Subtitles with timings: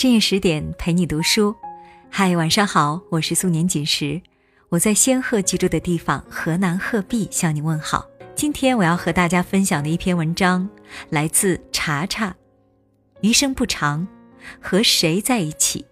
[0.00, 1.54] 深夜十点陪你读书，
[2.08, 4.18] 嗨，晚上好，我是素年锦时，
[4.70, 8.06] 我在仙鹤居住的地方河南鹤壁向你问好。
[8.34, 10.66] 今天我要和大家分享的一篇文章
[11.10, 12.34] 来自查查，
[13.20, 14.08] 余生不长，
[14.58, 15.84] 和谁在一起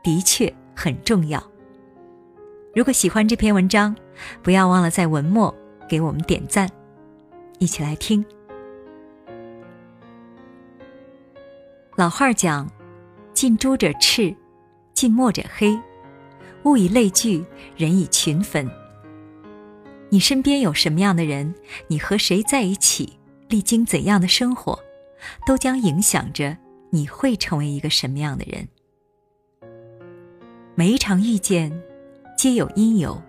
[0.00, 1.42] 的确很重要。
[2.72, 3.96] 如果喜欢这篇文章，
[4.44, 5.52] 不要忘了在文末
[5.88, 6.70] 给我们点赞。
[7.58, 8.24] 一起来听。
[11.96, 12.70] 老话讲
[13.36, 14.34] ：“近朱者赤，
[14.94, 15.78] 近墨者黑。
[16.64, 17.44] 物以类聚，
[17.76, 18.66] 人以群分。”
[20.08, 21.54] 你身边有什么样的人，
[21.86, 23.18] 你和谁在一起，
[23.50, 24.82] 历经怎样的生活，
[25.46, 26.56] 都将影响着
[26.88, 28.66] 你会成为一个什么样的人。
[30.74, 31.70] 每一场遇见，
[32.38, 33.20] 皆有因由。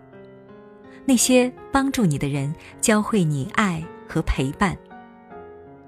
[1.04, 4.78] 那些帮助你的人，教会你爱和陪伴。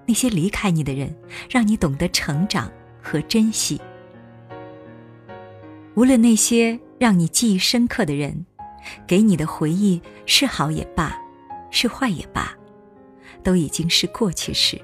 [0.06, 1.16] 那些离开你的人，
[1.50, 2.70] 让你懂得成长
[3.02, 3.80] 和珍惜。
[5.96, 8.46] 无论那些让你记忆深刻的人，
[9.06, 11.16] 给你的回忆是好也罢，
[11.72, 12.56] 是坏也罢，
[13.44, 14.82] 都已经是过去式。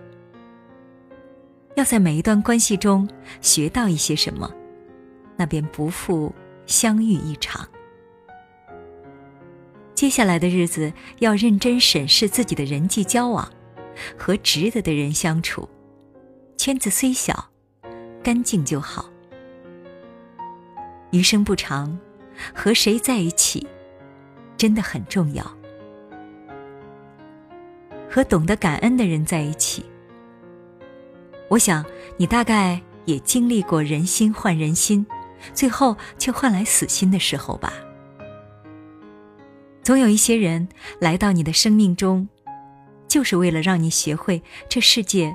[1.75, 3.07] 要在每一段关系中
[3.41, 4.51] 学到一些什么，
[5.37, 6.33] 那便不负
[6.65, 7.67] 相遇一场。
[9.93, 13.49] 接下来的日子，要认真审视自己的人际交往。
[14.17, 15.69] 和值得的人相处，
[16.57, 17.49] 圈子虽小，
[18.21, 19.09] 干净就好。
[21.15, 21.97] 余生不长，
[22.53, 23.65] 和谁在一起，
[24.57, 25.45] 真的很重要。
[28.09, 29.85] 和懂得感恩的人在一起，
[31.49, 31.85] 我想
[32.17, 35.05] 你大概也经历过人心换人心，
[35.53, 37.71] 最后却换来死心的时候吧。
[39.83, 40.67] 总有一些人
[40.99, 42.27] 来到你的生命中。
[43.07, 45.33] 就是为了让你学会，这世界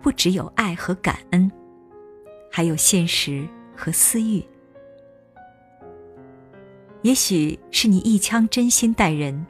[0.00, 1.50] 不只有爱和感恩，
[2.50, 4.42] 还有现实和私欲。
[7.02, 9.44] 也许是你一腔真心待人，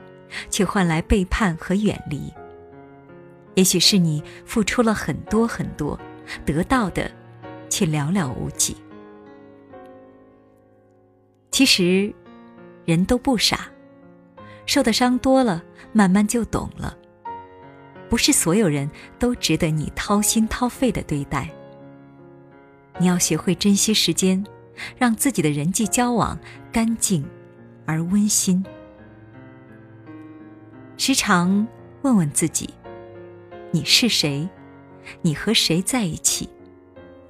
[0.50, 2.32] 却换来背叛和远离；
[3.54, 5.98] 也许是你付出了很多很多，
[6.44, 7.10] 得到的
[7.68, 8.76] 却寥寥无几。
[11.50, 12.12] 其实，
[12.86, 13.68] 人都不傻，
[14.64, 15.62] 受的伤多了，
[15.92, 16.96] 慢慢就懂了。
[18.08, 21.50] 不是所有人都值得你掏心掏肺的对待。
[22.98, 24.42] 你要学会珍惜时间，
[24.96, 26.38] 让自己的人际交往
[26.70, 27.22] 干净
[27.86, 28.64] 而温馨。
[30.96, 31.66] 时常
[32.02, 32.68] 问问自己：
[33.70, 34.48] 你是谁？
[35.20, 36.48] 你和谁在一起？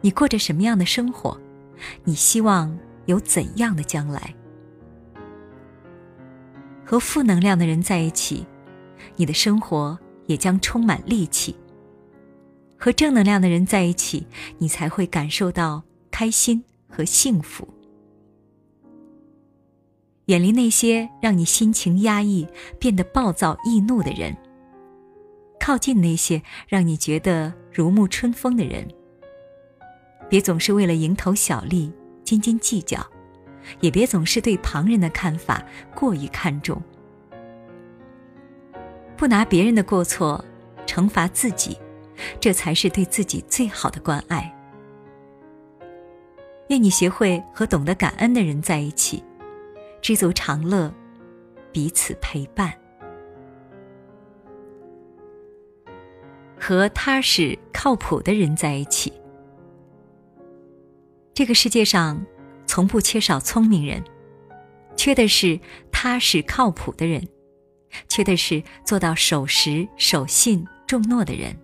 [0.01, 1.41] 你过着什么样的生活？
[2.05, 2.77] 你希望
[3.07, 4.35] 有怎样的将来？
[6.85, 8.47] 和负能量的人在一起，
[9.17, 9.99] 你的生活。
[10.27, 11.55] 也将充满戾气。
[12.79, 14.25] 和正能量的人在一起，
[14.59, 17.69] 你才会感受到开心和幸福。
[20.27, 22.47] 远离那些让你心情压抑、
[22.79, 24.37] 变得暴躁易怒的人，
[25.59, 28.87] 靠近那些让你觉得如沐春风的人。
[30.29, 31.93] 别总是为了蝇头小利
[32.25, 33.05] 斤斤计较，
[33.81, 35.63] 也别总是对旁人的看法
[35.95, 36.81] 过于看重。
[39.17, 40.43] 不拿别人的过错
[40.87, 41.77] 惩罚自己，
[42.41, 44.53] 这才是对自己最好的关爱。
[46.69, 49.23] 愿你学会和懂得感恩的人在一起，
[50.03, 50.93] 知足常乐，
[51.71, 52.77] 彼此陪伴，
[56.61, 59.13] 和踏实靠谱的人在一起。
[61.33, 62.21] 这个世界上
[62.67, 64.03] 从不缺少聪明人，
[64.97, 65.59] 缺的是
[65.93, 67.27] 踏实靠谱的人。
[68.09, 71.55] 缺的是做到守时、守信、重诺的人。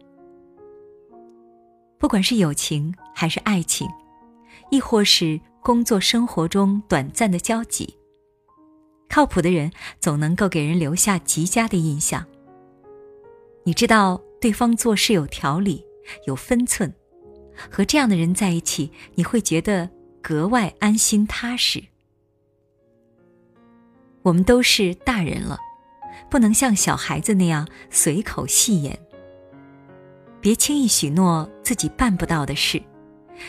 [1.99, 3.89] 不管是友情还是爱情，
[4.71, 7.98] 亦或是工作生活中短暂的交集，
[9.09, 9.71] 靠谱的人
[10.01, 12.25] 总能够给人留下极佳的印象。
[13.65, 15.85] 你知道对方做事有条理、
[16.27, 16.93] 有分寸，
[17.71, 19.89] 和这样的人在一起，你会觉得
[20.23, 21.83] 格外安心踏实。
[24.23, 25.59] 我们都是大人了。
[26.31, 28.99] 不能像小孩子那样随口戏言。
[30.41, 32.83] 别轻易许诺自己办不到的事，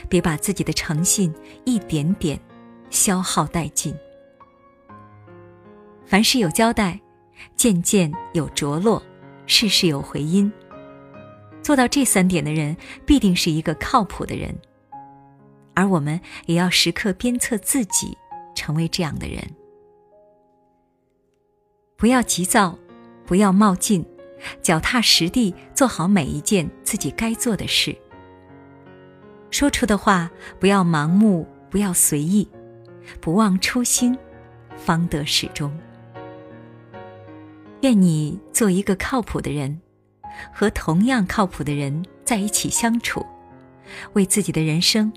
[0.07, 1.33] 别把自己的诚信
[1.65, 2.39] 一点点
[2.89, 3.93] 消耗殆尽。
[6.09, 6.99] 凡事有交代，
[7.55, 8.99] 件件有着落，
[9.45, 10.51] 事事有回音。
[11.61, 12.75] 做到这三点的人，
[13.05, 14.51] 必定是一个靠谱的人。
[15.75, 18.17] 而我们也要时刻鞭策自己，
[18.55, 19.39] 成为这样的人。
[21.95, 22.75] 不要急躁，
[23.27, 24.03] 不要冒进，
[24.63, 27.95] 脚踏实地做好每一件自己该做的事。
[29.51, 32.49] 说出的话不要盲目不要随意，
[33.21, 34.17] 不忘初心，
[34.75, 35.71] 方得始终。
[37.81, 39.79] 愿你做一个靠谱的人，
[40.53, 43.25] 和同样靠谱的人在一起相处，
[44.13, 45.11] 为自己的人生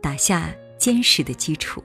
[0.00, 1.84] 打下坚实的基础。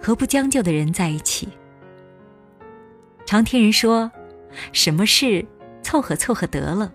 [0.00, 1.48] 和不将就的人在一起，
[3.24, 4.10] 常听人说，
[4.70, 5.44] 什么事
[5.82, 6.92] 凑合凑合得了。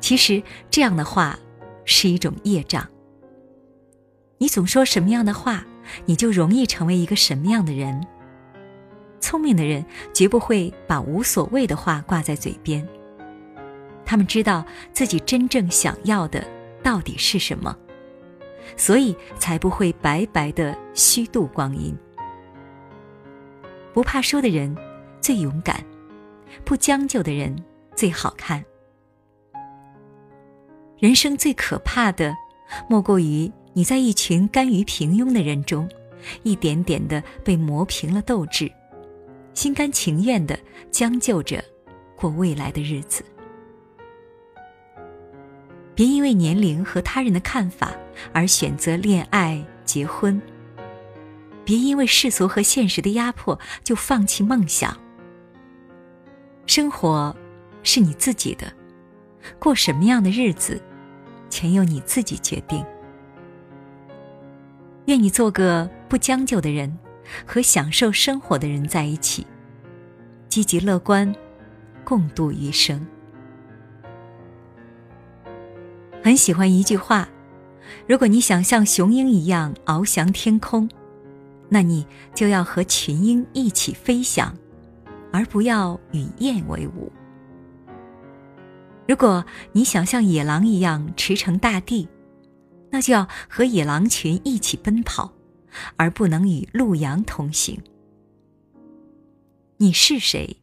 [0.00, 1.36] 其实这样的话
[1.84, 2.88] 是一种业障。
[4.38, 5.66] 你总说什么样的话，
[6.06, 8.06] 你就容易成为一个什么样的人。
[9.28, 9.84] 聪明的人
[10.14, 12.88] 绝不会把无所谓的话挂在嘴边，
[14.02, 14.64] 他们知道
[14.94, 16.42] 自己真正想要的
[16.82, 17.76] 到底是什么。
[18.74, 21.94] 所以才不会白白的虚度光阴。
[23.92, 24.74] 不怕输的人
[25.20, 25.84] 最勇敢，
[26.64, 27.54] 不将就的人
[27.94, 28.64] 最好看。
[30.98, 32.34] 人生最可怕的，
[32.88, 35.86] 莫过于你在一群甘于平庸的人中，
[36.44, 38.72] 一点点的被磨平了斗志，
[39.58, 40.56] 心甘情愿的
[40.88, 41.60] 将就着
[42.14, 43.24] 过未来的日子。
[45.96, 47.92] 别因为年龄和他人的看法
[48.32, 50.40] 而选择恋爱、结婚。
[51.64, 54.96] 别因为世俗和现实的压迫就放弃梦想。
[56.66, 57.36] 生活
[57.82, 58.72] 是你自己的，
[59.58, 60.80] 过什么样的日子，
[61.50, 62.86] 全由你自己决定。
[65.06, 66.96] 愿你做个不将就的人，
[67.46, 69.46] 和享受生活的人在一起，
[70.48, 71.34] 积极乐观，
[72.04, 73.06] 共度余生。
[76.22, 77.28] 很喜欢一句话：
[78.06, 80.88] 如果你想像雄鹰一样翱翔天空，
[81.68, 84.54] 那你就要和群鹰一起飞翔，
[85.32, 87.10] 而不要与雁为伍。
[89.06, 92.08] 如果你想像野狼一样驰骋大地，
[92.90, 95.32] 那就要和野狼群一起奔跑，
[95.96, 97.80] 而不能与陆阳同行。
[99.76, 100.56] 你是谁，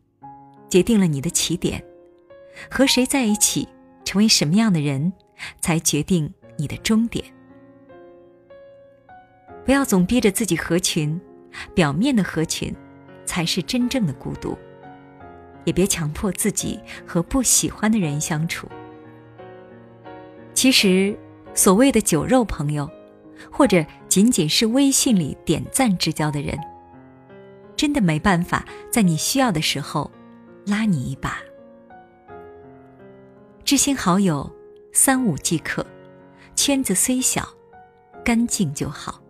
[0.69, 1.79] 决定了你的起点；
[2.69, 3.67] 和谁在一起，
[4.03, 5.13] 成为什么样的人。
[5.59, 7.21] 才决定你的终点。
[9.65, 11.19] 不要总逼着自己合群，
[11.73, 12.73] 表面的合群，
[13.25, 14.57] 才是真正的孤独。
[15.65, 18.65] 也别强迫自己和不喜欢的人相处。
[20.53, 21.13] 其实，
[21.53, 22.89] 所谓的酒肉朋友，
[23.51, 26.59] 或者仅仅是微信里点赞之交的人，
[27.75, 30.11] 真的没办法在你需要的时候
[30.65, 31.37] 拉你一把。
[33.63, 34.51] 知心好友。
[34.97, 35.85] 三五即可，
[36.55, 37.45] 圈子虽小，
[38.23, 39.21] 干净就好。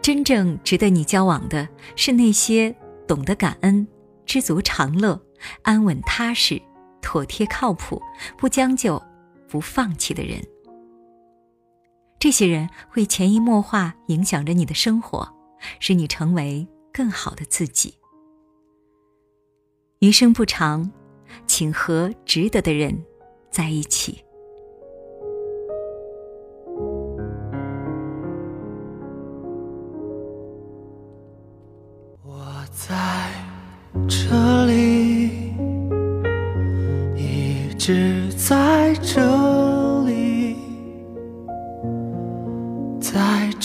[0.00, 2.72] 真正值得你交往的是那些
[3.08, 3.84] 懂得感恩、
[4.24, 5.20] 知足常乐、
[5.62, 6.62] 安稳踏实、
[7.02, 8.00] 妥帖靠谱、
[8.36, 9.02] 不将就、
[9.48, 10.40] 不放弃的人。
[12.18, 15.28] 这些人会潜移默化影响着你的生活，
[15.80, 17.94] 使你成为更好的自己。
[20.00, 20.90] 余生不长，
[21.46, 23.04] 请和值得的人。
[23.50, 24.22] 在一起。
[32.22, 33.30] 我在
[34.06, 35.54] 这里，
[37.16, 39.22] 一直在这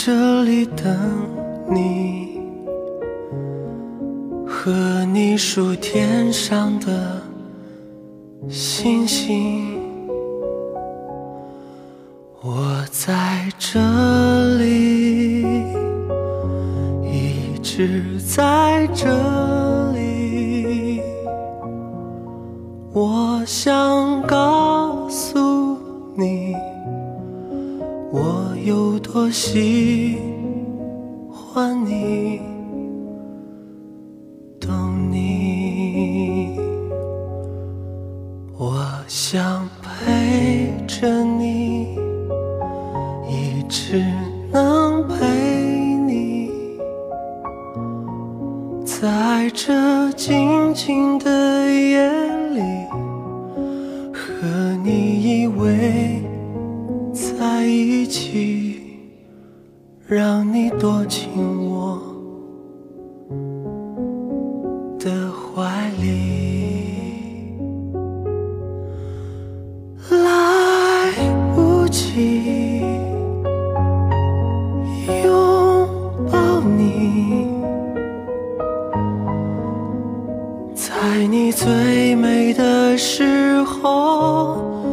[0.06, 0.94] 这里等
[1.66, 2.38] 你，
[4.46, 7.22] 和你数天上的
[8.46, 9.80] 星星。
[12.42, 13.80] 我在这
[14.58, 15.40] 里，
[17.02, 19.08] 一直在这
[19.92, 21.00] 里。
[22.92, 24.53] 我想告
[29.34, 30.16] 喜
[31.28, 32.40] 欢你，
[34.60, 36.56] 懂你。
[38.56, 41.98] 我想陪着你。
[43.68, 44.02] 只
[44.52, 45.14] 能陪
[46.06, 46.50] 你，
[48.84, 51.13] 在这静静
[60.06, 61.30] 让你躲进
[61.66, 61.98] 我
[64.98, 67.56] 的怀里，
[70.10, 71.10] 来
[71.54, 72.82] 不及
[75.24, 75.88] 拥
[76.30, 77.48] 抱你。
[80.74, 84.83] 在你最美的时候，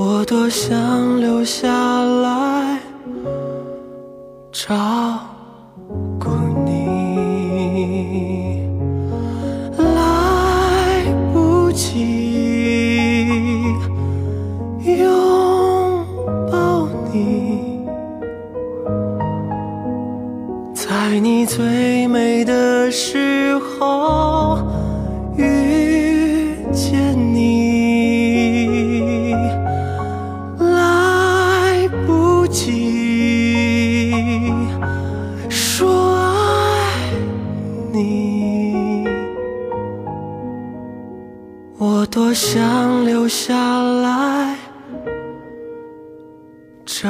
[0.00, 1.68] 我多想留下
[2.22, 2.78] 来
[4.52, 5.18] 照
[6.20, 6.30] 顾
[6.64, 8.62] 你，
[9.76, 13.74] 来不及
[14.84, 16.06] 拥
[16.48, 17.80] 抱你，
[20.72, 24.60] 在你最美的时候
[25.36, 27.57] 遇见你，
[42.18, 43.54] 多想留下
[44.02, 44.58] 来
[46.84, 47.08] 找